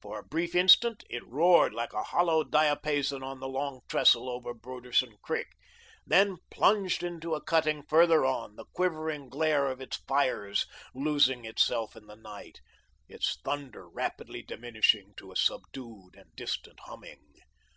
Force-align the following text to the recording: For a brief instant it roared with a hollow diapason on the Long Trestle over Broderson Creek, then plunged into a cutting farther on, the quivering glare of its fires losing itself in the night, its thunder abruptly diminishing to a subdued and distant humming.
For 0.00 0.18
a 0.18 0.24
brief 0.24 0.56
instant 0.56 1.04
it 1.08 1.24
roared 1.24 1.74
with 1.74 1.92
a 1.94 2.02
hollow 2.02 2.42
diapason 2.42 3.22
on 3.22 3.38
the 3.38 3.46
Long 3.46 3.82
Trestle 3.88 4.28
over 4.28 4.52
Broderson 4.52 5.16
Creek, 5.22 5.46
then 6.04 6.38
plunged 6.50 7.04
into 7.04 7.36
a 7.36 7.40
cutting 7.40 7.84
farther 7.84 8.24
on, 8.26 8.56
the 8.56 8.64
quivering 8.72 9.28
glare 9.28 9.68
of 9.68 9.80
its 9.80 9.98
fires 9.98 10.66
losing 10.92 11.44
itself 11.44 11.94
in 11.94 12.08
the 12.08 12.16
night, 12.16 12.60
its 13.08 13.38
thunder 13.44 13.86
abruptly 13.86 14.42
diminishing 14.42 15.12
to 15.18 15.30
a 15.30 15.36
subdued 15.36 16.16
and 16.16 16.34
distant 16.34 16.80
humming. 16.80 17.36